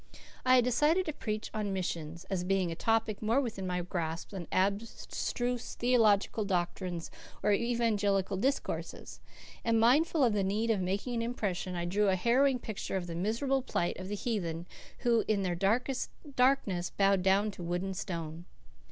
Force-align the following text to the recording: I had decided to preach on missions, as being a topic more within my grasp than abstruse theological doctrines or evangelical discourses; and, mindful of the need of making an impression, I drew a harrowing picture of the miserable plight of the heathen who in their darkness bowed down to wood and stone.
I 0.43 0.55
had 0.55 0.63
decided 0.63 1.05
to 1.05 1.13
preach 1.13 1.51
on 1.53 1.73
missions, 1.73 2.23
as 2.23 2.43
being 2.43 2.71
a 2.71 2.75
topic 2.75 3.21
more 3.21 3.39
within 3.39 3.67
my 3.67 3.83
grasp 3.83 4.31
than 4.31 4.47
abstruse 4.51 5.75
theological 5.75 6.43
doctrines 6.43 7.11
or 7.43 7.51
evangelical 7.51 8.35
discourses; 8.35 9.19
and, 9.63 9.79
mindful 9.79 10.23
of 10.23 10.33
the 10.33 10.43
need 10.43 10.71
of 10.71 10.81
making 10.81 11.13
an 11.13 11.21
impression, 11.21 11.75
I 11.75 11.85
drew 11.85 12.09
a 12.09 12.15
harrowing 12.15 12.57
picture 12.57 12.95
of 12.97 13.05
the 13.05 13.13
miserable 13.13 13.61
plight 13.61 13.95
of 13.99 14.07
the 14.07 14.15
heathen 14.15 14.65
who 15.01 15.23
in 15.27 15.43
their 15.43 15.53
darkness 15.53 16.09
bowed 16.97 17.21
down 17.21 17.51
to 17.51 17.61
wood 17.61 17.83
and 17.83 17.95
stone. 17.95 18.45